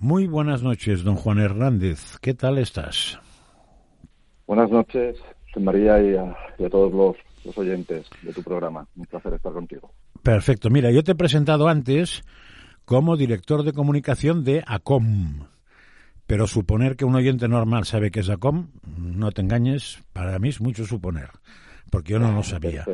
[0.00, 2.18] Muy buenas noches, don Juan Hernández.
[2.20, 3.18] ¿Qué tal estás?
[4.46, 5.16] Buenas noches,
[5.56, 8.86] María y a, todos los, los, oyentes de tu programa.
[8.94, 9.90] Un placer estar contigo.
[10.22, 10.70] Perfecto.
[10.70, 12.22] Mira, yo te he presentado antes
[12.84, 15.46] como director de comunicación de ACOM.
[16.28, 20.50] Pero suponer que un oyente normal sabe que es ACOM, no te engañes, para mí
[20.50, 21.30] es mucho suponer
[21.90, 22.84] porque yo no lo sabía.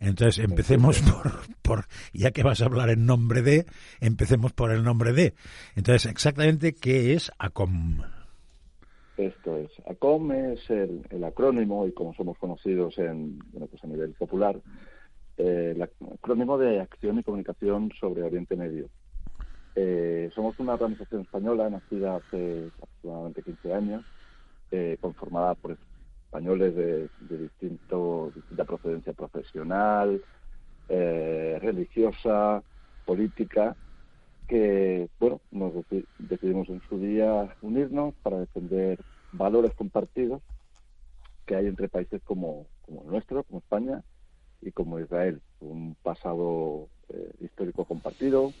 [0.00, 3.66] Entonces, empecemos por, por, ya que vas a hablar en nombre de,
[4.00, 5.34] empecemos por el nombre de.
[5.76, 8.02] Entonces, exactamente, ¿qué es ACOM?
[9.16, 13.88] Esto es, ACOM es el, el acrónimo, y como somos conocidos en, bueno, pues a
[13.88, 14.60] nivel popular,
[15.38, 18.88] eh, el acrónimo de Acción y Comunicación sobre Oriente Medio.
[19.76, 24.04] Eh, somos una organización española nacida hace aproximadamente 15 años,
[24.72, 25.72] eh, conformada por
[26.28, 30.22] españoles de, distinto, distinta procedencia profesional,
[30.90, 32.62] eh, religiosa,
[33.06, 33.74] política,
[34.46, 35.72] que, bueno, nos
[36.18, 39.00] decidimos en su día unirnos para defender
[39.32, 40.42] valores compartidos
[41.46, 44.02] que hay entre países como, como el nuestro, como España,
[44.60, 45.40] y como Israel.
[45.60, 48.52] Un pasado eh, histórico compartido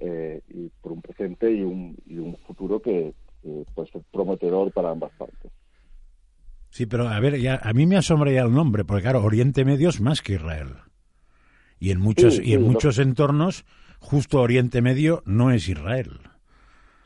[0.00, 3.14] eh, y por un presente y un, y un futuro que
[3.74, 5.52] puede ser prometedor para ambas partes.
[6.74, 9.64] Sí, pero a ver, ya, a mí me asombra ya el nombre, porque claro, Oriente
[9.64, 10.70] Medio es más que Israel.
[11.78, 13.64] Y en muchos, y en muchos entornos,
[14.00, 16.18] justo Oriente Medio no es Israel.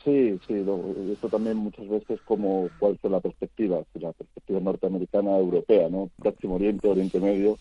[0.03, 0.65] Sí, sí,
[1.13, 6.09] esto también muchas veces como cuál es la perspectiva, la perspectiva norteamericana europea, ¿no?
[6.17, 7.59] Próximo Oriente, Oriente Medio.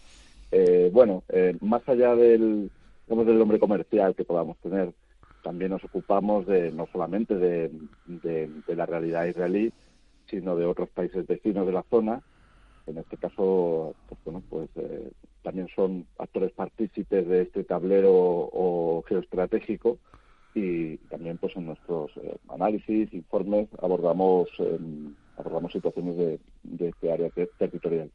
[0.51, 2.71] Eh, bueno, eh, más allá del,
[3.07, 4.95] digamos, del nombre comercial que podamos tener,
[5.45, 9.71] también nos ocupamos de no solamente de la realidad israelí,
[10.29, 12.23] sino de otros países vecinos de la zona.
[12.87, 15.11] En este caso, pues, bueno, pues eh,
[15.43, 19.99] también son actores partícipes de este tablero o geoestratégico
[20.55, 27.13] y también pues en nuestros eh, análisis, informes, abordamos em, abordamos situaciones de, de este
[27.13, 28.11] área territorial.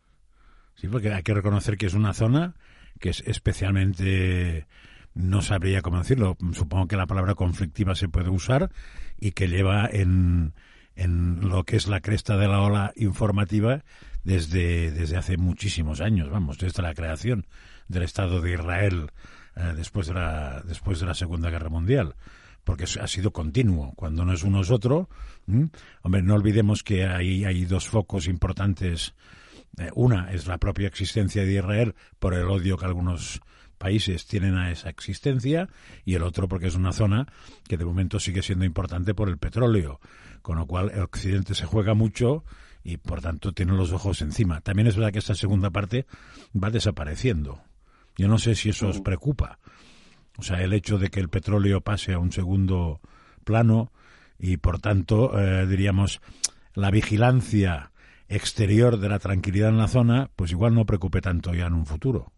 [0.75, 2.55] Sí, porque hay que reconocer que es una zona
[2.99, 4.65] que es especialmente
[5.13, 8.71] no sabría cómo decirlo, supongo que la palabra conflictiva se puede usar
[9.19, 10.53] y que lleva en,
[10.95, 13.83] en lo que es la cresta de la ola informativa
[14.23, 17.45] desde, desde hace muchísimos años, vamos, desde la creación
[17.87, 19.11] del Estado de Israel
[19.55, 22.15] eh, después, de la, después de la Segunda Guerra Mundial
[22.63, 23.93] porque ha sido continuo.
[23.95, 25.09] Cuando no es uno es otro.
[26.01, 29.13] Hombre, no olvidemos que hay, hay dos focos importantes.
[29.77, 33.41] Eh, una es la propia existencia de Israel por el odio que algunos
[33.77, 35.67] países tienen a esa existencia
[36.05, 37.27] y el otro porque es una zona
[37.67, 39.99] que de momento sigue siendo importante por el petróleo
[40.43, 42.43] con lo cual el Occidente se juega mucho
[42.83, 44.61] y por tanto tiene los ojos encima.
[44.61, 46.05] También es verdad que esta segunda parte
[46.53, 47.61] va desapareciendo.
[48.17, 49.57] Yo no sé si eso os preocupa.
[50.37, 52.99] O sea, el hecho de que el petróleo pase a un segundo
[53.45, 53.91] plano
[54.37, 56.21] y por tanto, eh, diríamos,
[56.73, 57.92] la vigilancia
[58.29, 61.85] exterior de la tranquilidad en la zona, pues igual no preocupe tanto ya en un
[61.85, 62.31] futuro.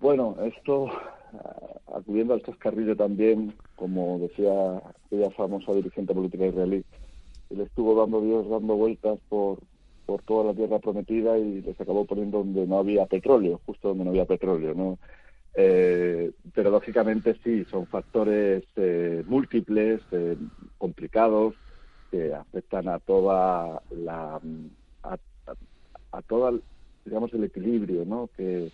[0.00, 0.90] Bueno, esto
[1.94, 6.84] acudiendo al chascarrillo también, como decía aquella famosa dirigente política israelí,
[7.50, 9.58] él estuvo dando Dios dando vueltas por,
[10.06, 14.04] por toda la tierra prometida y les acabó poniendo donde no había petróleo, justo donde
[14.04, 14.98] no había petróleo, ¿no?
[15.54, 20.36] Eh, pero lógicamente sí, son factores eh, múltiples, eh,
[20.78, 21.54] complicados,
[22.12, 24.40] que afectan a toda la
[25.02, 26.52] a, toda
[27.06, 28.28] digamos el equilibrio, ¿no?
[28.36, 28.70] Que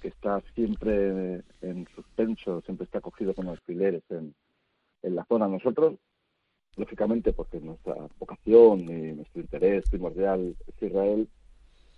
[0.00, 4.32] que está siempre en suspenso, siempre está cogido con alfileres en,
[5.02, 5.48] en la zona.
[5.48, 5.94] Nosotros,
[6.76, 11.28] lógicamente, porque nuestra vocación y nuestro interés primordial es Israel,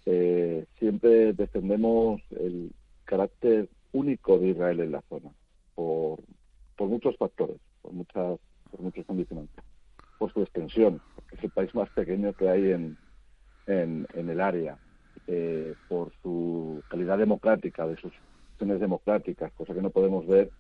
[0.07, 2.73] eh, siempre defendemos el
[3.05, 5.31] carácter único de Israel en la zona,
[5.75, 6.21] por,
[6.77, 8.39] por muchos factores, por muchas
[8.71, 9.65] por muchos condicionantes,
[10.19, 12.97] por su extensión, porque es el país más pequeño que hay en,
[13.67, 14.79] en, el área,
[15.27, 20.51] eh, por su calidad democrática, de sus instituciones democráticas, cosa que no podemos ver,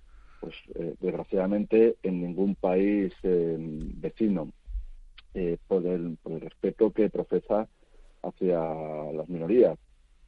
[0.40, 4.50] pues eh, desgraciadamente, en ningún país eh, vecino,
[5.66, 7.66] por, el, por el respeto que profesa
[8.22, 8.56] hacia
[9.12, 9.76] las minorías,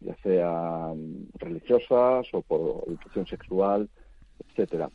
[0.01, 3.89] ya sean religiosas o por educación sexual,
[4.49, 4.91] etcétera.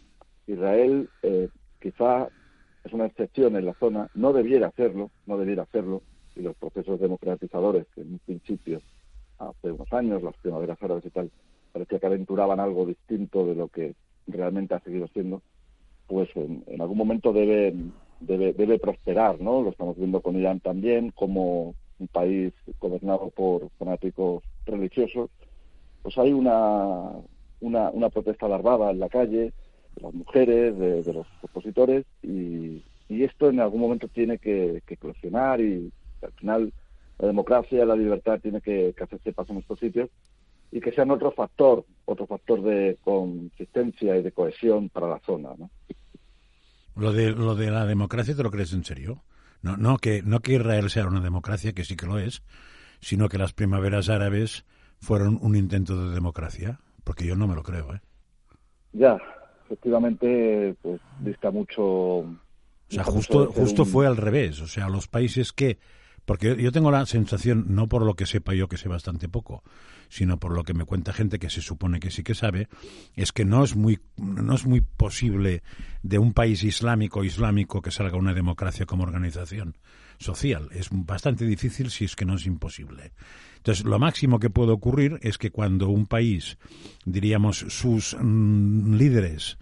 [0.47, 1.09] Israel
[1.79, 2.27] quizá
[2.83, 6.01] es una excepción en la zona, no debiera hacerlo, no debiera hacerlo,
[6.35, 8.81] y los procesos democratizadores que en un principio
[9.37, 11.31] hace unos años, las primaveras árabes y tal,
[11.71, 13.95] parecía que aventuraban algo distinto de lo que
[14.27, 15.41] realmente ha seguido siendo,
[16.07, 17.73] pues en, algún momento debe,
[18.19, 19.61] debe, debe prosperar, ¿no?
[19.61, 25.29] Lo estamos viendo con Irán también, como un país gobernado por fanáticos religiosos,
[26.01, 27.11] pues hay una,
[27.61, 29.53] una, protesta alarmada en la calle
[29.95, 35.59] las mujeres, de, los opositores, y, y esto en algún momento tiene que, que eclosionar
[35.61, 35.91] y
[36.21, 36.73] al final
[37.19, 40.09] la democracia, la libertad tiene que, que hacerse paso en estos sitios
[40.71, 45.49] y que sean otro factor, otro factor de consistencia y de cohesión para la zona.
[45.57, 45.69] ¿no?
[46.95, 49.23] Lo de, lo de la democracia, ¿te lo crees en serio?
[49.61, 52.41] No, no, que, no que Israel sea una democracia, que sí que lo es,
[53.01, 54.65] sino que las primaveras árabes
[54.99, 57.93] fueron un intento de democracia, porque yo no me lo creo.
[57.93, 58.01] ¿eh?
[58.93, 59.17] Ya,
[59.71, 61.83] efectivamente, pues dista mucho.
[61.83, 62.37] O
[62.89, 64.59] sea, justo, justo fue al revés.
[64.61, 65.77] O sea, los países que
[66.25, 69.63] porque yo tengo la sensación, no por lo que sepa yo, que sé bastante poco,
[70.07, 72.67] sino por lo que me cuenta gente que se supone que sí que sabe,
[73.15, 75.63] es que no es muy, no es muy posible
[76.03, 79.77] de un país islámico islámico que salga una democracia como organización
[80.19, 80.69] social.
[80.73, 83.13] Es bastante difícil si es que no es imposible.
[83.61, 86.57] Entonces, lo máximo que puede ocurrir es que cuando un país,
[87.05, 89.59] diríamos, sus mm, líderes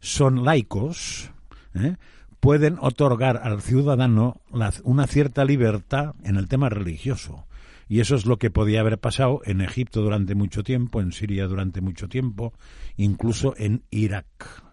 [0.00, 1.30] son laicos,
[1.74, 1.96] ¿eh?
[2.40, 4.40] pueden otorgar al ciudadano
[4.84, 7.46] una cierta libertad en el tema religioso.
[7.88, 11.46] Y eso es lo que podía haber pasado en Egipto durante mucho tiempo, en Siria
[11.46, 12.54] durante mucho tiempo,
[12.96, 14.64] incluso en Irak.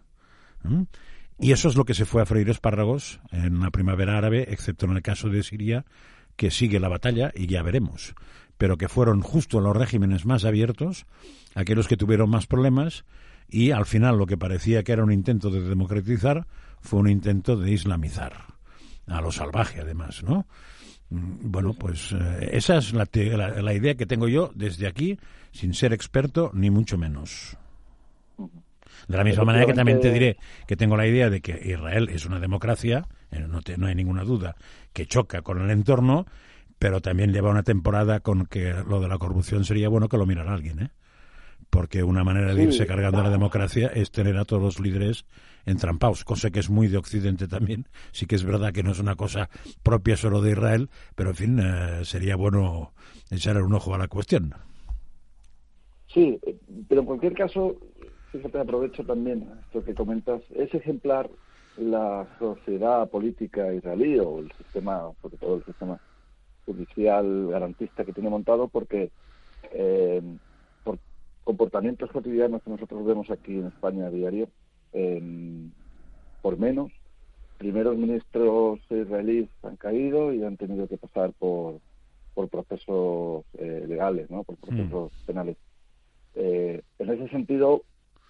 [1.37, 4.85] Y eso es lo que se fue a freír espárragos en la primavera árabe, excepto
[4.85, 5.85] en el caso de Siria,
[6.37, 8.15] que sigue la batalla y ya veremos.
[8.59, 11.07] Pero que fueron justo los regímenes más abiertos,
[11.55, 13.05] aquellos que tuvieron más problemas,
[13.49, 16.45] y al final lo que parecía que era un intento de democratizar
[16.81, 18.33] fue un intento de islamizar
[19.07, 20.45] a lo salvaje además, ¿no?
[21.09, 25.17] Mm, bueno, pues eh, esa es la, la, idea que tengo yo desde aquí,
[25.51, 27.57] sin ser experto ni mucho menos.
[29.07, 32.09] De la misma manera que también te diré que tengo la idea de que Israel
[32.09, 34.55] es una democracia, eh, no, no hay ninguna duda,
[34.93, 36.27] que choca con el entorno,
[36.79, 40.25] pero también lleva una temporada con que lo de la corrupción sería bueno que lo
[40.25, 40.89] mirara alguien, ¿eh?
[41.69, 45.25] Porque una manera de irse cargando la democracia es tener a todos los líderes
[45.67, 47.85] entrampados, cosa que es muy de Occidente también.
[48.11, 49.49] Sí que es verdad que no es una cosa
[49.83, 52.93] propia solo de Israel, pero en fin, eh, sería bueno
[53.29, 54.55] echar un ojo a la cuestión.
[56.07, 56.39] Sí,
[56.87, 57.75] pero en cualquier caso,
[58.31, 61.29] fíjate, aprovecho también esto que comentas, es ejemplar
[61.77, 65.99] la sociedad política israelí o el sistema, sobre todo el sistema
[66.69, 69.09] judicial garantista que tiene montado, porque
[69.73, 70.21] eh,
[70.83, 70.99] por
[71.43, 74.47] comportamientos cotidianos que nosotros vemos aquí en España a diario,
[76.41, 76.91] por menos.
[77.57, 81.79] Primeros ministros israelíes han caído y han tenido que pasar por,
[82.33, 84.43] por procesos eh, legales, ¿no?
[84.43, 84.61] por hmm.
[84.61, 85.57] procesos penales.
[86.35, 87.83] Eh, en ese sentido,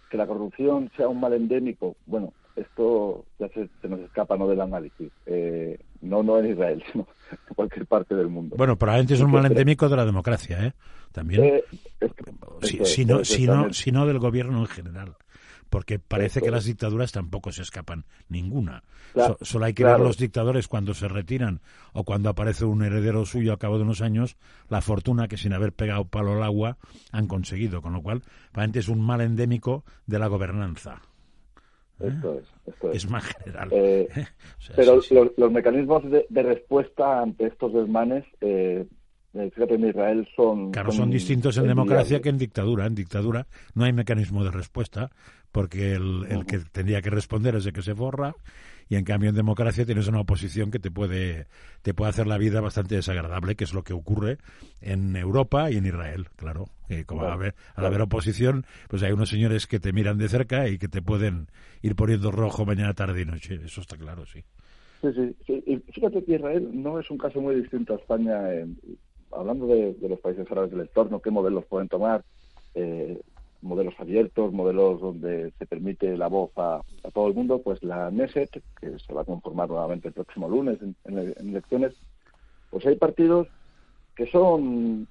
[0.10, 4.62] que la corrupción sea un mal endémico, bueno, esto ya se, nos escapa no del
[4.62, 5.12] análisis.
[5.26, 8.56] Eh, no, no en Israel, sino en cualquier parte del mundo.
[8.58, 10.74] Bueno, probablemente es un mal endémico de la democracia, ¿eh?
[11.12, 11.62] También.
[12.62, 15.16] si, no, si, no, si no del gobierno en general
[15.70, 18.84] porque parece que las dictaduras tampoco se escapan ninguna.
[19.42, 21.62] solo hay que ver los dictadores cuando se retiran
[21.94, 24.38] o cuando aparece un heredero suyo a cabo de unos años,
[24.68, 26.78] la fortuna que sin haber pegado palo al agua
[27.12, 28.24] han conseguido, con lo cual
[28.54, 31.02] realmente es un mal endémico de la gobernanza.
[32.00, 32.08] ¿Eh?
[32.08, 33.10] Esto es, esto es.
[33.10, 33.70] más general.
[33.72, 34.08] Eh,
[34.76, 35.00] pero
[35.38, 38.86] Los, mecanismos de, respuesta ante estos desmanes eh,
[39.34, 40.72] fíjate, en Israel son...
[40.72, 42.86] Claro, son, distintos en democracia que en dictadura.
[42.86, 45.12] En dictadura no hay mecanismo de respuesta
[45.52, 48.36] porque el, el que tendría que responder es el que se forra
[48.90, 51.46] y en cambio en democracia tienes una oposición que te puede
[51.84, 54.40] te puede hacer la vida bastante desagradable que es lo que ocurre
[54.82, 56.66] en Europa y en Israel claro.
[57.06, 60.88] Como al, haber, oposición pues hay unos señores que te miran de cerca y que
[60.88, 61.48] te pueden
[61.84, 63.60] ir poniendo rojo mañana tarde y noche.
[63.64, 64.44] Eso está claro sí.
[65.02, 65.84] Sí sí, sí.
[65.94, 68.42] Fíjate que Israel no es un caso muy distinto a España
[69.32, 72.24] hablando de, de, los países árabes del entorno qué modelos pueden tomar
[72.74, 73.22] eh,
[73.62, 76.82] modelos abiertos, modelos donde se permite la voz a,
[77.14, 80.80] todo el mundo, pues la Neset, que se va a conformar nuevamente el próximo lunes
[80.82, 81.94] en, elecciones,
[82.70, 83.48] pues hay partidos
[84.16, 85.08] que son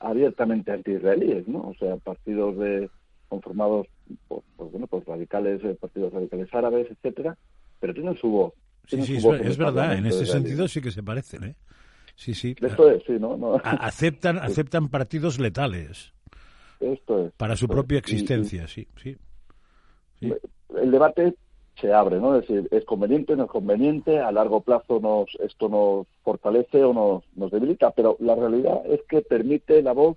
[0.00, 1.60] abiertamente anti-israelíes, ¿no?
[1.60, 2.90] O sea, partidos de
[3.28, 3.86] conformados
[4.28, 7.36] por, bueno, por radicales, eh, partidos radicales árabes, etcétera,
[7.78, 8.52] pero tienen su voz.
[8.86, 11.54] sí, sí, es, verdad, en ese sentido sí que se parecen, ¿eh?
[12.16, 12.54] Sí, sí.
[12.60, 13.58] Esto es, sí, ¿no?
[13.64, 16.12] Aceptan, aceptan partidos letales.
[16.80, 17.32] Esto es.
[17.32, 19.16] Para su propia existencia, sí, sí,
[20.20, 21.34] El debate
[21.80, 22.36] se abre, ¿no?
[22.36, 26.92] Es decir, es conveniente, no es conveniente, a largo plazo nos, esto nos fortalece o
[26.92, 30.16] nos, nos debilita, pero la realidad es que permite la voz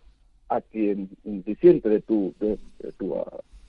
[0.50, 2.58] a quien disiente de tu, de,
[2.98, 3.16] tu,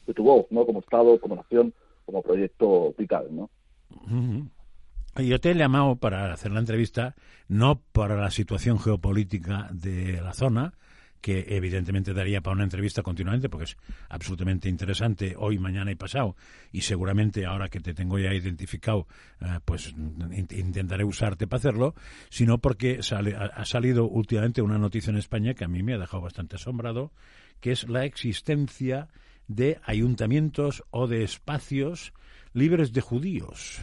[0.07, 0.67] de tu voz, ¿no?
[0.67, 1.73] Como Estado, como nación,
[2.05, 3.51] como proyecto vital, ¿no?
[5.17, 7.15] Yo te he llamado para hacer la entrevista
[7.49, 10.75] no para la situación geopolítica de la zona,
[11.25, 13.79] que evidentemente daría para una entrevista continuamente porque es
[14.11, 16.37] absolutamente interesante hoy, mañana y pasado
[16.71, 19.07] y seguramente ahora que te tengo ya identificado
[19.41, 19.95] eh, pues
[20.53, 21.95] intentaré usarte para hacerlo,
[22.29, 25.99] sino porque sale, ha, salido últimamente una noticia en España que a mí me ha
[25.99, 27.11] dejado bastante asombrado,
[27.59, 29.09] que es la existencia
[29.49, 32.13] de ayuntamientos o de espacios
[32.53, 33.81] libres de judíos.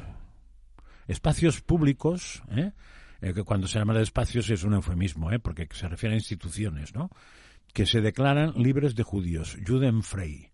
[1.08, 2.72] Espacios públicos, ¿eh?
[3.22, 5.40] Eh, que cuando se llama de espacios es un eufemismo, ¿eh?
[5.40, 7.12] porque se refiere a instituciones, ¿no?
[7.72, 10.52] Que se declaran libres de judíos, Judenfrei.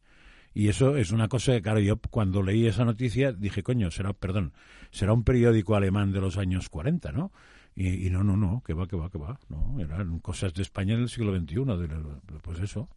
[0.54, 4.14] Y eso es una cosa que, claro, yo cuando leí esa noticia dije, coño, será,
[4.14, 4.54] perdón,
[4.92, 7.32] será un periódico alemán de los años 40, ¿no?
[7.76, 9.40] Y, no, no, no, que va, que va, que va.
[9.50, 12.90] No, eran cosas de España del siglo XXI, de, pues eso,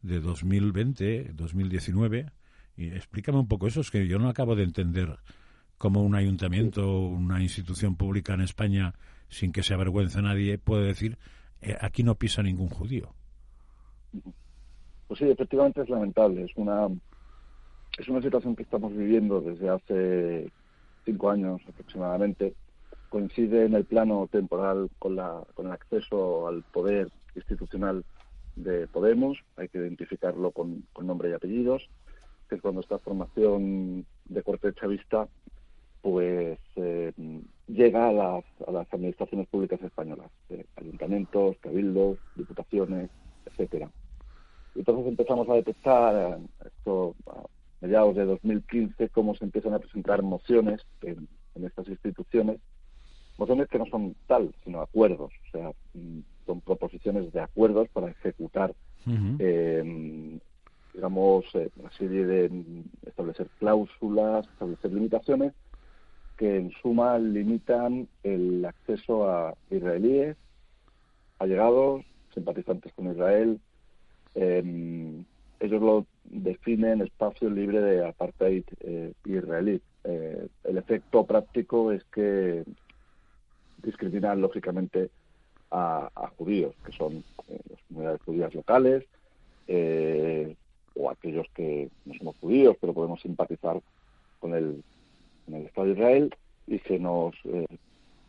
[0.00, 2.32] de 2020, 2019.
[2.78, 5.18] Y explícame un poco eso, es que yo no acabo de entender
[5.78, 8.94] como un ayuntamiento o una institución pública en España,
[9.28, 11.18] sin que se avergüence nadie, puede decir,
[11.60, 13.14] eh, aquí no pisa ningún judío.
[15.08, 16.44] Pues sí, efectivamente es lamentable.
[16.44, 16.88] Es una,
[17.98, 20.50] es una situación que estamos viviendo desde hace
[21.04, 22.54] cinco años aproximadamente.
[23.08, 28.04] Coincide en el plano temporal con, la, con el acceso al poder institucional
[28.56, 29.38] de Podemos.
[29.56, 31.88] Hay que identificarlo con, con nombre y apellidos,
[32.48, 35.28] que es cuando esta formación de corte chavista
[36.02, 37.12] pues eh,
[37.66, 43.10] llega a las, a las administraciones públicas españolas, eh, ayuntamientos, cabildos, diputaciones,
[43.46, 43.90] etcétera.
[44.74, 47.44] Entonces empezamos a detectar, esto a
[47.80, 51.28] mediados de 2015, cómo se empiezan a presentar mociones en,
[51.64, 52.58] estas instituciones,
[53.38, 58.10] mociones que no son tal, sino acuerdos, o sea, mm, son proposiciones de acuerdos para
[58.10, 58.74] ejecutar,
[59.38, 60.38] em,
[60.92, 65.54] digamos, eh, una serie de mm, establecer cláusulas, establecer limitaciones
[66.36, 70.36] que en suma limitan el acceso a israelíes,
[71.38, 73.60] allegados, simpatizantes con Israel.
[74.34, 75.24] Em,
[75.60, 79.80] ellos lo definen espacio libre de apartheid eh, israelí.
[80.04, 82.64] Eh, el efecto práctico es que
[83.82, 85.10] discriminan lógicamente
[85.70, 89.04] a, judíos, que son eh, las comunidades judías locales,
[90.98, 93.80] o aquellos que no somos judíos, pero podemos simpatizar
[94.38, 94.82] con el
[95.46, 96.34] en el Estado de Israel
[96.66, 97.66] y se nos eh,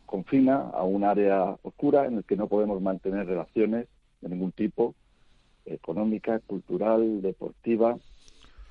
[0.05, 3.87] confina a un área oscura en el que no podemos mantener relaciones
[4.21, 4.95] de ningún tipo,
[5.65, 7.97] económica, cultural, deportiva,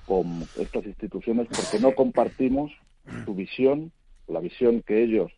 [0.05, 2.71] con estas instituciones porque no compartimos
[3.25, 3.91] su visión,
[4.27, 5.31] la visión que ellos,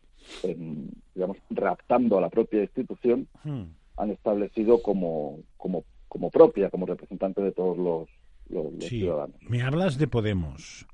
[1.16, 3.64] digamos, raptando a la propia institución, hmm.
[3.98, 8.10] han establecido como, como, como propia, como representante de todos los,
[8.50, 9.36] los, ciudadanos.
[9.48, 10.88] Me hablas de Podemos.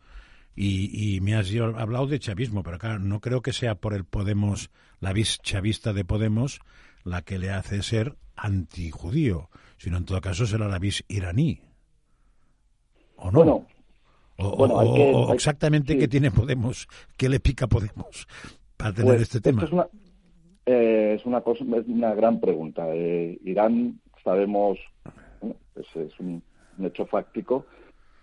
[0.58, 4.72] Y, me has hablado de chavismo, pero claro, no creo que sea por el Podemos,
[5.02, 6.62] la vis chavista de Podemos,
[7.04, 11.60] la que le hace ser antijudío, sino en todo caso será la vis iraní.
[13.18, 13.68] ¿O no?
[14.38, 18.28] o, exactamente qué tiene Podemos, qué le pica Podemos
[18.78, 19.64] para tener pues este tema.
[19.64, 19.88] Es una,
[20.66, 22.88] eh, es una, cosa, es una gran pregunta.
[22.94, 24.78] Eh, Irán, sabemos,
[25.76, 26.42] es, un,
[26.84, 27.66] hecho fáctico.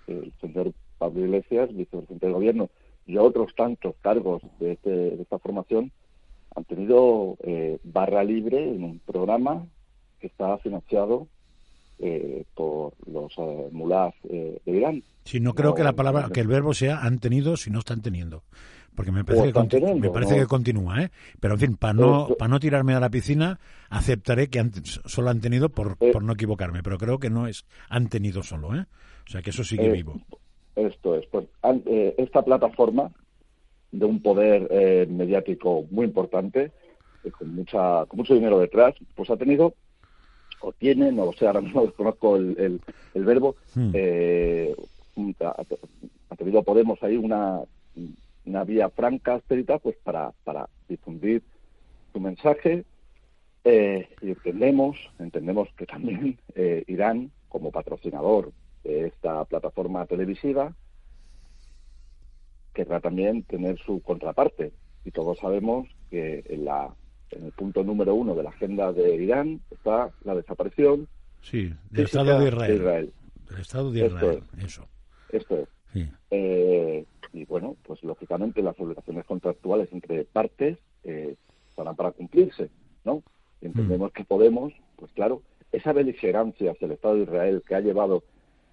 [0.07, 0.73] El señor
[1.03, 2.71] Pablo Iglesias, vicepresidente del gobierno,
[3.09, 5.91] y otros tantos cargos de, este, esta formación
[6.55, 9.67] han tenido eh, barra libre en un programa
[10.21, 11.27] que está financiado
[11.99, 15.03] eh, por los eh, mulás de Irán.
[15.25, 18.01] Sí, no creo que la palabra, que el verbo sea han tenido, si no están
[18.01, 18.45] teniendo.
[18.95, 21.11] Porque me parece, que, me parece que continúa, ¿eh?
[21.41, 24.63] Pero en fin, para no, para no tirarme a la piscina, aceptaré que
[25.07, 28.77] solo han tenido por, por no equivocarme, pero creo que no es han tenido solo,
[28.77, 28.85] ¿eh?
[29.27, 30.21] O sea que eso sigue vivo.
[30.77, 31.47] Esto es, pues
[31.87, 33.11] eh, esta plataforma
[33.91, 36.73] de un poder eh, mediático muy importante,
[37.25, 39.75] eh, con mucha con mucho dinero detrás, pues ha tenido
[40.63, 42.81] o tiene, no lo sé, ahora mismo desconozco el,
[43.15, 43.91] el, verbo, hmm.
[46.31, 47.61] ha, tenido Podemos ahí una,
[48.47, 51.43] una vía franca, expedita, pues para, para difundir
[52.13, 52.85] su mensaje
[53.65, 56.39] y entendemos, entendemos que también
[56.87, 58.51] Irán, como patrocinador
[58.83, 59.22] esta
[59.53, 60.75] plataforma televisiva
[62.73, 64.73] querrá también tener su contraparte.
[65.05, 66.95] Y todos sabemos que en, la,
[67.31, 71.07] en el punto número uno de la agenda de Irán está la desaparición
[71.43, 73.13] sí, del Estado de Israel.
[73.51, 74.87] Del Estado de Israel, eso.
[75.31, 75.69] Esto es.
[76.31, 77.05] Eh,
[77.35, 81.37] y bueno, pues lógicamente las obligaciones contractuales entre partes eh,
[81.75, 82.71] para cumplirse,
[83.05, 83.23] ¿no?
[83.61, 84.15] entendemos mm.
[84.15, 85.43] que Podemos, pues claro,
[85.73, 88.25] esa beligerancia hacia el Estado de Israel que ha llevado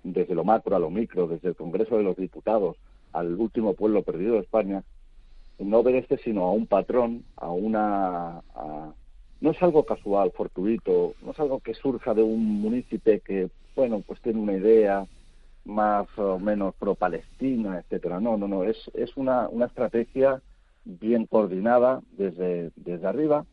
[0.03, 2.77] desde lo macro a lo micro, desde el Congreso de los Diputados
[3.11, 4.83] al último pueblo perdido de España,
[5.57, 8.93] no obedece sino a un patrón, a una, a,
[9.41, 14.01] no es algo casual, fortuito, no es algo que surja de un municipio que, bueno,
[14.05, 15.05] pues tiene una idea
[15.65, 18.19] más o menos pro-palestina, etcétera.
[18.19, 20.41] No, no, no, es, es una, una estrategia
[20.85, 23.45] bien coordinada desde, desde arriba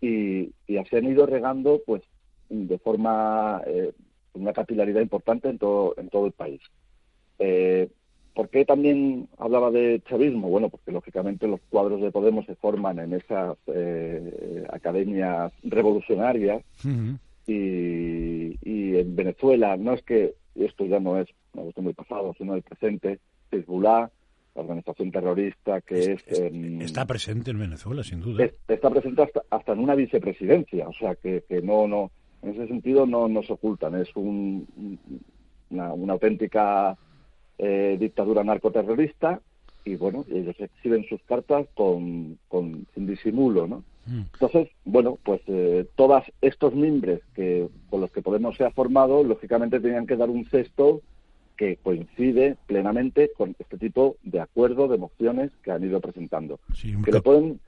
[0.00, 2.02] y, y así han ido regando pues
[2.48, 3.92] de forma eh,
[4.34, 6.60] una capilaridad importante en todo, en todo el país.
[7.38, 7.88] Eh,
[8.34, 10.48] ¿Por qué también hablaba de chavismo?
[10.48, 16.62] Bueno, porque lógicamente los cuadros de Podemos se forman en esas eh, academias revolucionarias
[17.46, 22.34] y, y, en Venezuela no es que esto ya no es una cuestión muy pasado,
[22.36, 23.20] sino el presente,
[23.52, 24.10] Hezbollah,
[24.54, 26.22] la organización terrorista que es...
[26.26, 28.50] está presente en Venezuela, sin duda.
[28.66, 32.10] está presente hasta, hasta en una vicepresidencia, o sea que, que no, no,
[32.44, 34.66] en ese sentido no, no se ocultan, es un,
[35.70, 36.96] una, una auténtica
[37.58, 39.40] eh, dictadura narcoterrorista
[39.84, 43.84] y bueno, ellos exhiben sus cartas con, con sin disimulo, ¿no?
[44.06, 44.22] Mm.
[44.32, 49.22] Entonces, bueno, pues eh, todos estos mimbres que con los que Podemos se ha formado,
[49.24, 51.00] lógicamente tenían que dar un cesto
[51.56, 56.58] que coincide plenamente con este tipo de acuerdo, de mociones que han ido presentando.
[57.04, 57.60] que le pueden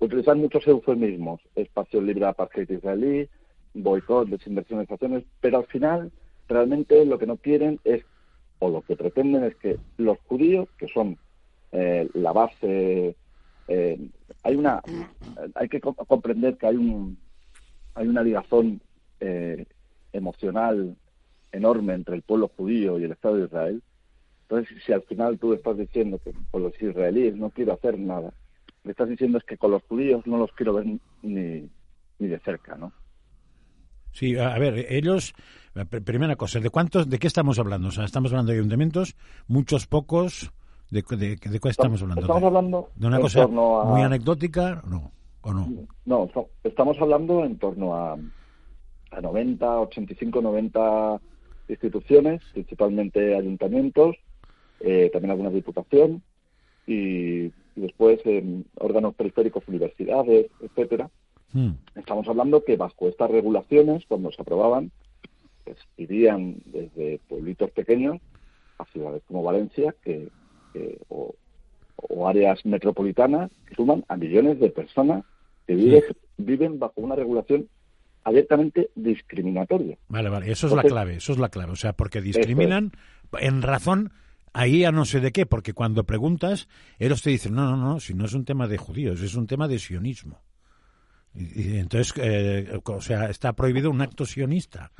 [0.00, 3.28] utilizar muchos eufemismos, espacio libre apartheid israelí,
[3.74, 6.12] boicot, desinversionizaciones, pero al final
[6.48, 8.04] realmente lo que no quieren es
[8.58, 11.18] o lo que pretenden es que los judíos, que son
[11.72, 13.16] eh, la base,
[13.66, 14.08] eh,
[14.44, 14.80] hay una,
[15.54, 17.18] hay que comprender que hay un,
[17.94, 18.80] hay una ligazón
[19.18, 19.66] eh,
[20.12, 20.96] emocional
[21.50, 23.82] enorme entre el pueblo judío y el Estado de Israel.
[24.42, 28.32] Entonces, si al final tú estás diciendo que con los israelíes no quiero hacer nada,
[28.84, 31.68] que estás diciendo es que con los judíos no los quiero ver ni,
[32.18, 32.92] ni de cerca, ¿no?
[34.12, 35.34] Sí, a ver, ellos,
[36.04, 37.88] primera cosa, ¿de cuántos, de qué estamos hablando?
[37.88, 39.16] O sea, estamos hablando de ayuntamientos,
[39.48, 40.52] muchos, pocos,
[40.90, 42.20] ¿de, de, de qué estamos hablando?
[42.20, 45.10] Estamos hablando de una cosa muy anecdótica, ¿no?
[45.40, 45.68] ¿O no?
[46.04, 46.30] No,
[46.62, 48.16] estamos hablando en torno a,
[49.10, 51.20] a 90, 85, 90
[51.68, 54.16] instituciones, principalmente ayuntamientos,
[54.80, 56.22] eh, también alguna diputación
[56.86, 58.20] y, después
[58.76, 61.08] órganos periféricos, universidades, etcétera
[61.52, 61.72] Hmm.
[61.94, 64.90] Estamos hablando que bajo estas regulaciones, cuando se aprobaban,
[65.64, 68.18] pues irían desde pueblitos pequeños
[68.78, 70.28] a ciudades como Valencia que,
[71.08, 71.34] o,
[72.26, 75.24] áreas metropolitanas que suman a millones de personas
[75.66, 76.02] que
[76.36, 77.68] viven bajo una regulación
[78.24, 79.98] abiertamente discriminatoria.
[80.08, 81.72] Vale, vale, eso es la clave, eso es la clave.
[81.72, 82.92] O sea, porque discriminan
[83.38, 84.12] en razón
[84.52, 88.00] ahí a no sé de qué, porque cuando preguntas, ellos te dicen, no, no, no,
[88.00, 90.40] si no es un tema de judíos, es un tema de sionismo.
[91.34, 94.92] Y, entonces, eh, o sea, está prohibido un acto sionista.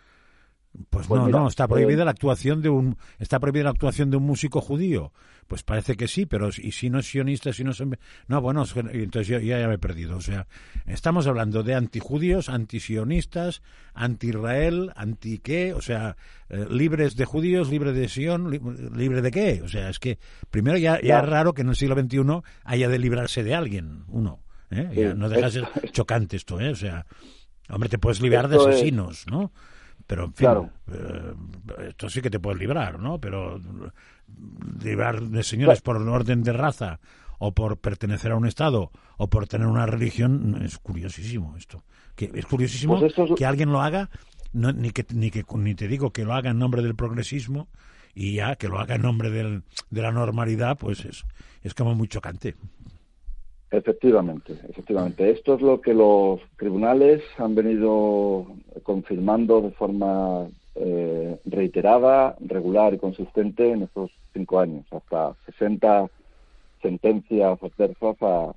[0.88, 4.10] Pues, pues no, no, está prohibida eh, la actuación de un está prohibida la actuación
[4.10, 5.12] de un músico judío.
[5.46, 7.82] Pues parece que sí, pero y si no es sionista, si no es
[8.26, 10.16] no, bueno, entonces ya, ya, me he perdido.
[10.16, 10.46] O sea,
[10.86, 13.60] estamos hablando de antijudíos, antisionistas,
[13.92, 16.16] anti-Israel, anti qué, o sea,
[16.48, 18.50] eh, libres de judíos, libre de Sion,
[18.96, 19.60] libre de qué.
[19.62, 20.18] O sea, es que
[20.50, 24.04] primero ya, ya es raro que en el siglo XXI haya de librarse de alguien,
[24.08, 24.41] uno.
[24.72, 25.14] ¿Eh?
[25.16, 26.70] no deja de ser chocante esto, ¿eh?
[26.70, 27.06] O sea,
[27.68, 29.52] hombre, te puedes librar de asesinos, ¿no?
[30.06, 30.48] Pero, en fin,
[30.92, 31.34] eh,
[31.88, 33.20] esto sí que te puedes librar, ¿no?
[33.20, 33.60] Pero
[34.82, 37.00] librar de señores por orden de raza
[37.38, 41.84] o por pertenecer a un Estado o por tener una religión es curiosísimo esto.
[42.14, 44.10] Que es curiosísimo pues que alguien lo haga,
[44.52, 47.68] no, ni, que, ni, que, ni te digo que lo haga en nombre del progresismo
[48.14, 51.24] y ya que lo haga en nombre del, de la normalidad, pues es,
[51.62, 52.56] es como muy chocante.
[53.72, 55.30] Efectivamente, efectivamente.
[55.30, 58.46] Esto es lo que los tribunales han venido
[58.82, 66.06] confirmando de forma eh, reiterada, regular y consistente en estos cinco años, hasta 60
[66.82, 68.52] sentencias adversas a,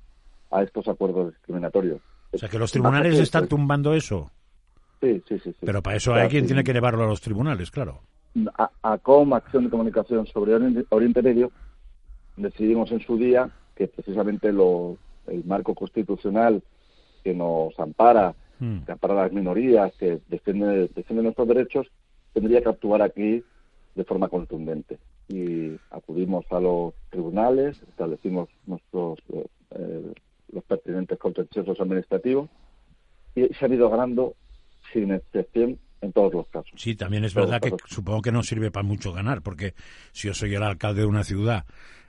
[0.50, 2.02] a estos acuerdos discriminatorios.
[2.32, 4.30] O sea, que los tribunales están tumbando eso.
[5.00, 5.54] Sí, sí, sí.
[5.60, 8.00] Pero para eso hay quien tiene que llevarlo a los tribunales, claro.
[8.58, 10.54] A, ACOM, Acción de Comunicación sobre
[10.90, 11.50] Oriente Medio,
[12.36, 14.96] decidimos en su día que precisamente los
[15.28, 16.62] el marco constitucional
[17.22, 18.80] que nos ampara, hmm.
[18.80, 21.86] que ampara a las minorías, que defiende, defiende nuestros derechos,
[22.32, 23.42] tendría que actuar aquí
[23.94, 24.98] de forma contundente.
[25.28, 30.12] Y acudimos a los tribunales, establecimos nuestros eh, eh,
[30.52, 32.48] los pertinentes contenciosos administrativos
[33.34, 34.34] y se han ido ganando
[34.92, 36.72] sin excepción en todos los casos.
[36.76, 39.74] Sí, también es verdad que supongo que no sirve para mucho ganar, porque
[40.12, 41.64] si yo soy el alcalde de una ciudad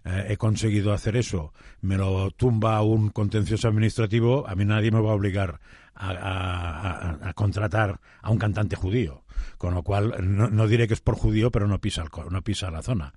[0.08, 5.02] eh, he conseguido hacer eso, me lo tumba un contencioso administrativo, a mí nadie me
[5.02, 5.60] va a obligar
[5.96, 9.24] a, contratar a un cantante judío.
[9.58, 12.82] Con lo cual, no, diré que es por judío, pero no pisa, no pisa la
[12.82, 13.14] zona.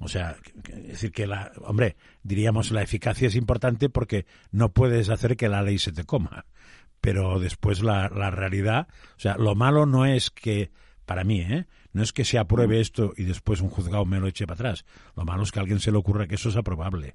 [0.00, 0.36] O sea,
[0.68, 5.48] es decir que la, hombre, diríamos la eficacia es importante porque no puedes hacer que
[5.48, 6.46] la ley se te coma
[7.00, 10.70] pero después la, la realidad, o sea, lo malo no es que,
[11.06, 11.66] para mí, ¿eh?
[11.92, 12.80] No es que se apruebe mm.
[12.80, 14.84] esto y después un juzgado me lo eche para atrás.
[15.16, 17.14] Lo malo es que a alguien se le ocurra que eso es aprobable.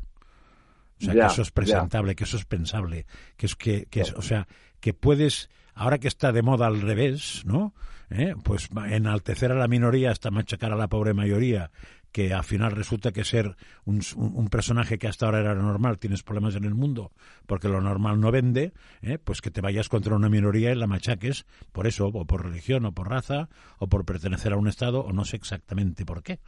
[1.02, 4.14] O sea, que eso es presentable, que eso es pensable, que es que, que es,
[4.14, 4.48] o sea,
[4.80, 7.74] que puedes, ahora que está de moda al revés, ¿no?
[8.10, 8.34] ¿Eh?
[8.44, 11.72] Pues enaltecer a la minoría hasta machacar a la pobre mayoría
[12.16, 16.24] que al final resulta que ser un, un, personaje que hasta ahora era normal, tienes
[16.24, 17.12] problemas en el mundo
[17.46, 19.18] porque lo normal no vende, ¿eh?
[19.22, 22.86] pues que te vayas contra una minoría y la machaques por eso, o por religión,
[22.86, 23.50] o por raza,
[23.80, 26.40] o por pertenecer a un Estado, o no sé exactamente por qué,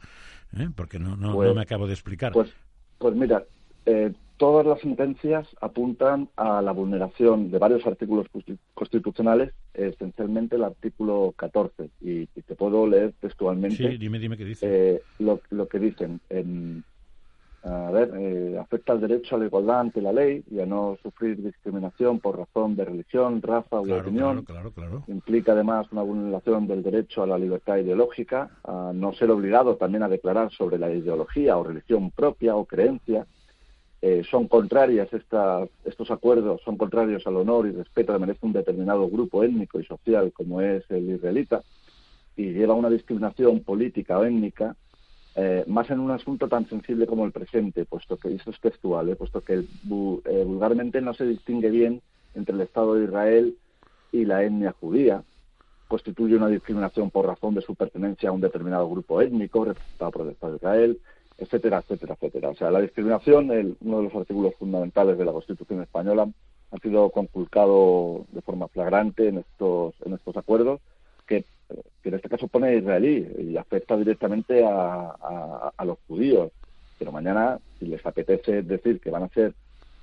[0.56, 0.70] ¿eh?
[0.74, 2.32] porque no, no, pues, me acabo de explicar.
[2.32, 2.50] Pues,
[2.96, 3.44] pues mira,
[3.84, 8.26] eh, todas las sentencias apuntan a la vulneración de varios artículos
[8.72, 11.90] constitucionales, esencialmente el artículo 14.
[12.00, 14.66] Y, te puedo leer textualmente sí, dime, dime qué dice.
[14.94, 16.20] Eh, lo, que dicen.
[16.28, 16.84] En,
[17.64, 20.96] a ver, eh, afecta al derecho a la igualdad ante la ley y a no
[21.02, 24.44] sufrir discriminación por razón de religión, raza o opinión.
[24.44, 29.30] Claro, claro, Implica además una vulneración del derecho a la libertad ideológica, a no ser
[29.30, 33.26] obligado también a declarar sobre la ideología o religión propia o creencia
[34.00, 38.52] eh, son contrarias estas, estos acuerdos, son contrarios al honor y respeto que merece un
[38.52, 41.62] determinado grupo étnico y social como es el israelita
[42.36, 44.76] y lleva una discriminación política o étnica
[45.34, 49.08] eh, más en un asunto tan sensible como el presente, puesto que eso es textual,
[49.08, 52.02] eh, puesto que vulgarmente no se distingue bien
[52.34, 53.56] entre el Estado de Israel
[54.10, 55.22] y la etnia judía,
[55.86, 60.22] constituye una discriminación por razón de su pertenencia a un determinado grupo étnico representado por
[60.22, 61.00] el Estado de Israel,
[61.38, 62.50] etcétera, etcétera, etcétera.
[62.50, 66.28] O sea, la discriminación, el, uno de los artículos fundamentales de la Constitución española,
[66.70, 70.80] ha sido conculcado de forma flagrante en estos, en estos acuerdos,
[71.26, 71.44] que,
[72.04, 76.50] en este caso pone israelí y afecta directamente a, a, los judíos.
[76.98, 79.54] Pero mañana, si les apetece decir que van a ser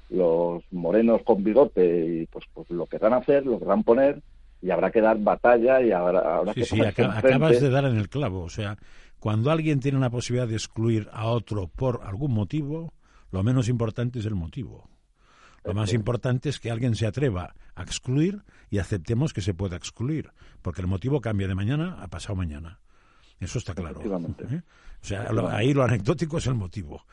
[0.09, 4.21] los morenos con bigote y pues, pues lo querrán hacer, lo querrán poner
[4.61, 8.09] y habrá que dar batalla y habrá, habrá sí, Sí, acabas de dar en el
[8.09, 8.43] clavo.
[8.43, 8.77] O sea,
[9.25, 12.93] cuando alguien tiene la posibilidad de excluir a otro por algún motivo,
[13.31, 14.87] lo menos importante es el motivo.
[15.63, 19.77] Lo más importante es que alguien se atreva a excluir y aceptemos que se pueda
[19.77, 22.79] excluir, porque el motivo cambia de mañana a pasado mañana.
[23.39, 23.99] Eso está claro.
[24.47, 24.61] ¿Eh?
[25.01, 27.03] O sea, ahí lo anecdótico es el motivo.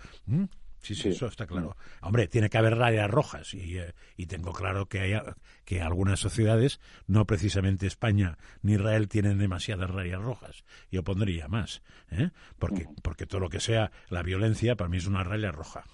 [0.83, 1.77] Sí, sí, eso está claro.
[2.01, 5.21] Hombre, tiene que haber rayas rojas y, eh, y tengo claro que hay
[5.65, 10.65] que algunas sociedades, no precisamente España ni Israel, tienen demasiadas rayas rojas.
[10.91, 12.31] Yo pondría más, ¿eh?
[12.59, 15.85] porque, porque todo lo que sea la violencia para mí es una raya roja.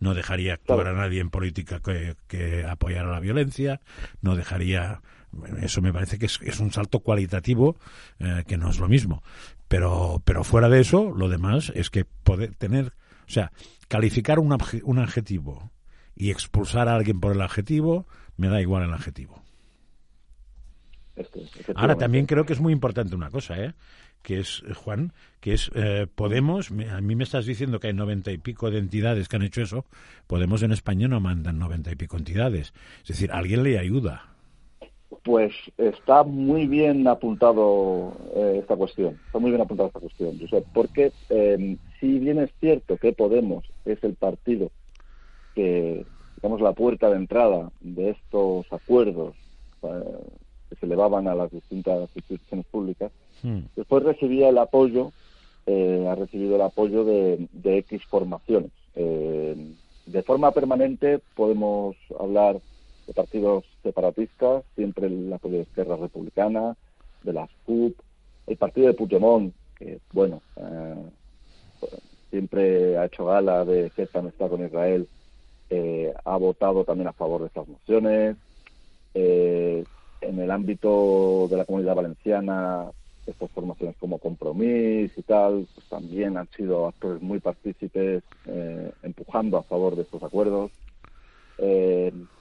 [0.00, 3.80] No dejaría actuar a nadie en política que, que apoyara la violencia,
[4.22, 5.02] no dejaría
[5.60, 7.76] eso me parece que es, es un salto cualitativo
[8.18, 9.22] eh, que no es lo mismo.
[9.68, 12.94] Pero, pero fuera de eso, lo demás es que poder tener
[13.28, 13.52] o sea,
[13.88, 15.70] calificar un, un adjetivo
[16.16, 19.42] y expulsar a alguien por el adjetivo, me da igual el adjetivo.
[21.74, 23.74] Ahora también creo que es muy importante una cosa, ¿eh?
[24.22, 28.30] que es, Juan, que es eh, Podemos, a mí me estás diciendo que hay noventa
[28.30, 29.84] y pico de entidades que han hecho eso,
[30.26, 34.26] Podemos en España no mandan noventa y pico entidades, es decir, alguien le ayuda.
[35.24, 40.38] Pues está muy bien apuntado eh, esta cuestión, está muy bien apuntada esta cuestión,
[40.72, 44.70] porque eh, si bien es cierto que Podemos es el partido
[45.54, 46.04] que,
[46.36, 49.34] digamos, la puerta de entrada de estos acuerdos
[49.82, 50.24] eh,
[50.68, 53.10] que se elevaban a las distintas instituciones públicas,
[53.42, 53.60] hmm.
[53.74, 55.12] después recibía el apoyo,
[55.66, 58.70] eh, ha recibido el apoyo de, de X formaciones.
[58.94, 59.56] Eh,
[60.06, 62.60] de forma permanente podemos hablar
[63.06, 66.76] de partidos separatistas, siempre el apoyo de Esquerra Republicana,
[67.22, 67.94] de las CUP,
[68.46, 70.40] el partido de Puigdemont, que, bueno,
[72.30, 75.08] siempre ha hecho gala de cierta amistad con Israel,
[75.70, 78.36] eh, ha votado también a favor de estas mociones.
[79.14, 79.84] Eh,
[80.20, 82.86] en el ámbito de la comunidad valenciana,
[83.26, 89.58] estas formaciones como Compromís y tal, pues también han sido actores muy partícipes eh, empujando
[89.58, 90.70] a favor de estos acuerdos.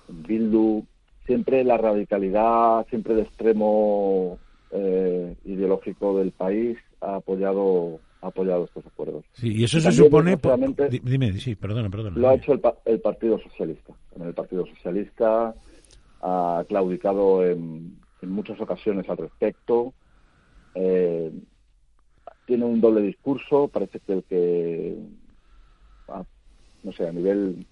[0.07, 0.85] Bildu,
[1.25, 4.37] siempre la radicalidad, siempre de extremo
[5.45, 9.25] ideológico del país ha apoyado apoyado estos acuerdos.
[9.33, 10.37] Sí, y eso se supone...
[11.03, 12.17] Dime, sí, perdona, perdona.
[12.17, 13.93] Lo ha hecho el, Partido Socialista.
[14.19, 15.53] El Partido Socialista
[16.21, 19.93] ha claudicado en, muchas ocasiones al respecto.
[20.75, 21.31] Eh,
[22.45, 24.97] tiene un doble discurso, parece que el que,
[26.83, 27.65] no sé, a nivel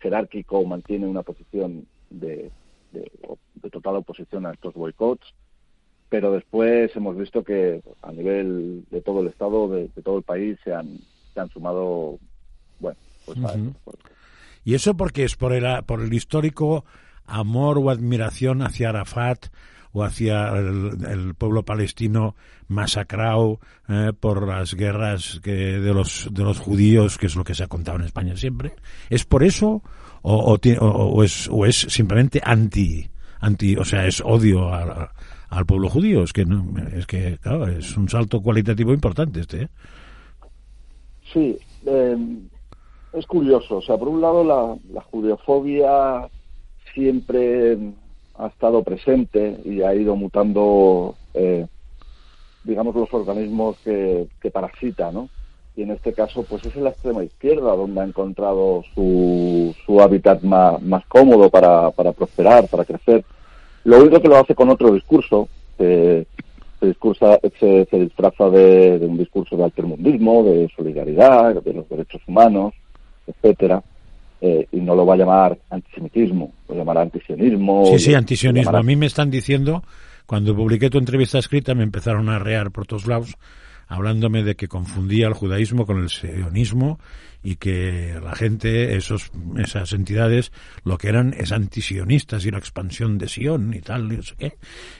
[0.00, 2.50] jerárquico mantiene una posición de,
[2.90, 5.32] de total oposición a estos boicots
[6.12, 10.58] pero después hemos visto que a nivel de todo el Estado, de, todo el país,
[10.62, 10.98] se han,
[11.32, 12.18] se han sumado,
[12.80, 13.38] bueno, pues
[14.62, 16.84] ¿Y eso porque es por el, por el histórico
[17.24, 19.46] amor o admiración hacia Arafat
[19.92, 22.36] o hacia el, pueblo palestino
[22.68, 27.54] masacrado eh, por las guerras que de los de los judíos, que es lo que
[27.54, 28.74] se ha contado en España siempre.
[29.08, 29.82] ¿Es por eso
[30.20, 33.08] o, o, es, o es simplemente anti
[33.42, 34.70] anti, o sea, es odio
[35.52, 36.22] al pueblo judío?
[36.22, 36.64] Es que no,
[36.96, 39.62] es que claro, es un salto cualitativo importante este.
[39.62, 39.68] ¿eh?
[41.32, 42.16] Sí, eh,
[43.12, 43.76] es curioso.
[43.76, 46.28] O sea, por un lado la, la judeofobia
[46.94, 47.78] siempre
[48.36, 51.66] ha estado presente y ha ido mutando, eh,
[52.64, 55.28] digamos, los organismos que, que parasita, ¿no?
[55.76, 60.00] Y en este caso, pues es en la extrema izquierda donde ha encontrado su, su
[60.00, 63.24] hábitat más, más cómodo para, para prosperar, para crecer.
[63.84, 66.26] Lo único que lo hace con otro discurso, se,
[66.80, 72.20] discursa, se, se disfraza de, de, un discurso de altermundismo, de solidaridad, de los derechos
[72.26, 72.74] humanos,
[73.26, 73.82] etcétera.
[74.44, 77.86] Eh, y no lo va a llamar antisemitismo, lo llamará antisionismo.
[77.86, 78.76] Sí, sí, antisionismo.
[78.76, 79.84] A mí me están diciendo,
[80.26, 83.36] cuando publiqué tu entrevista escrita, me empezaron a rear por todos lados,
[83.92, 86.98] hablándome de que confundía el judaísmo con el sionismo
[87.44, 90.52] y que la gente, esos, esas entidades,
[90.84, 94.34] lo que eran es antisionistas y la expansión de Sion y tal, y no sé
[94.38, 94.52] qué.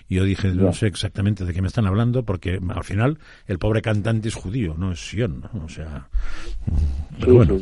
[0.08, 3.58] Y yo dije, no sé exactamente de qué me están hablando, porque al final el
[3.58, 6.08] pobre cantante es judío, no es Sion, o sea...
[7.20, 7.60] Pero bueno,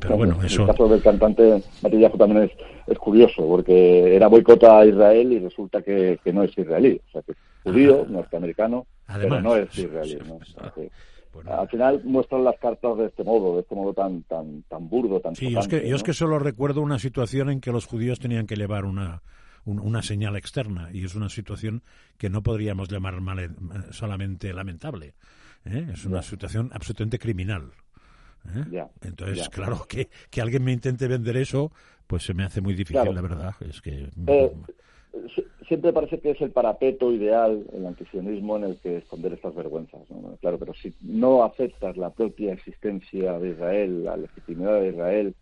[0.00, 0.62] pero bueno eso...
[0.62, 2.50] El caso del cantante Matillajo también es,
[2.86, 7.12] es curioso, porque era boicota a Israel y resulta que, que no es israelí, o
[7.12, 10.18] sea que es judío, norteamericano, pero no es israelí.
[10.26, 10.38] ¿no?
[11.46, 15.20] Al final muestran las cartas de este modo, de este modo tan tan tan burdo,
[15.20, 17.86] tan Sí, yo es, que, yo es que solo recuerdo una situación en que los
[17.86, 19.22] judíos tenían que llevar una,
[19.64, 21.82] una señal externa y es una situación
[22.18, 23.14] que no podríamos llamar
[23.90, 25.14] solamente lamentable.
[25.64, 25.86] ¿eh?
[25.92, 27.70] Es una situación absolutamente criminal.
[28.54, 28.84] ¿eh?
[29.02, 31.72] Entonces, claro, que, que alguien me intente vender eso,
[32.06, 33.54] pues se me hace muy difícil, la verdad.
[33.60, 34.10] Es que...
[34.26, 34.52] Eh,
[35.70, 40.00] siempre parece que es el parapeto ideal, el antisionismo, en el que esconder estas vergüenzas.
[40.40, 45.34] Claro, pero si no aceptas la propia existencia de Israel, la legitimidad de Israel,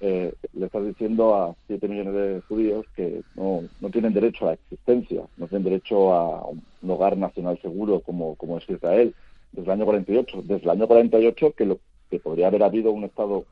[0.00, 4.48] eh, le estás diciendo a 7 millones de judíos que no, no tienen derecho a
[4.48, 9.14] la existencia, no tienen derecho a un hogar nacional seguro como, es Israel
[9.52, 10.42] desde el año 48.
[10.42, 11.78] Desde el año 48 que, lo,
[12.10, 13.44] que podría haber habido un Estado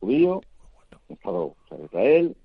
[0.00, 0.42] judío,
[1.08, 2.36] un Estado de Israel,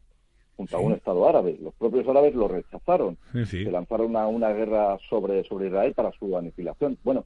[0.57, 1.57] junto a un Estado árabe.
[1.61, 3.17] Los propios árabes lo rechazaron.
[3.45, 6.97] Se lanzaron a una guerra sobre, sobre Israel para su aniquilación.
[7.03, 7.25] Bueno,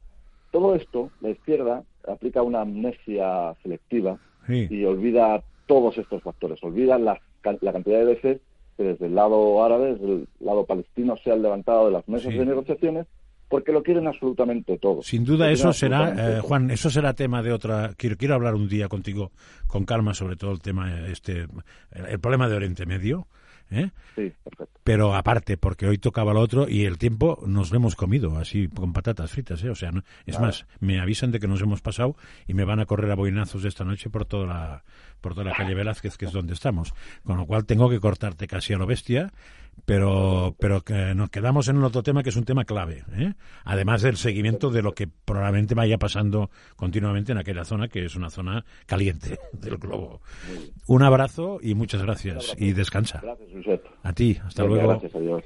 [0.52, 6.62] todo esto, la izquierda aplica una amnesia selectiva y olvida todos estos factores.
[6.62, 8.42] Olvida la, la cantidad de veces
[8.76, 12.34] que desde el lado árabe, desde el lado palestino, se han levantado de las mesas
[12.34, 13.08] de negociaciones
[13.52, 15.04] porque lo quieren absolutamente todo.
[15.04, 17.94] Sin duda eso será, eh, Juan, eso será tema de otra.
[17.98, 19.32] Quiero, quiero hablar un día contigo
[19.68, 21.48] con calma sobre todo el tema, este,
[21.92, 23.28] el problema de Oriente Medio.
[23.70, 23.92] ¿eh?
[24.16, 24.80] Sí, perfecto.
[24.86, 28.70] Pero aparte, porque hoy tocaba lo otro y el tiempo nos lo hemos comido, así
[28.70, 29.70] con patatas fritas, ¿eh?
[29.70, 29.92] O sea,
[30.26, 32.16] es más, me avisan de que nos hemos pasado
[32.48, 34.84] y me van a correr a boinazos esta noche por toda la,
[35.20, 36.94] por toda la calle Velázquez, que es donde estamos.
[37.24, 39.34] Con lo cual tengo que cortarte casi a lo bestia
[39.86, 43.34] pero pero que nos quedamos en otro tema que es un tema clave, ¿eh?
[43.64, 48.16] además del seguimiento de lo que probablemente vaya pasando continuamente en aquella zona que es
[48.16, 50.22] una zona caliente del globo.
[50.88, 53.22] Un abrazo y muchas gracias y descansa.
[53.22, 54.90] Gracias, A ti, hasta luego.
[54.90, 55.44] Gracias, adiós.